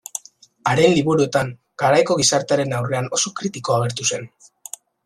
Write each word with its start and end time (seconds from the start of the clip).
Haren 0.71 0.95
liburuetan 0.95 1.51
garaiko 1.83 2.17
gizartearen 2.23 2.77
aurrean 2.81 3.13
oso 3.21 3.35
kritiko 3.43 3.79
agertu 3.79 4.13
zen. 4.15 4.31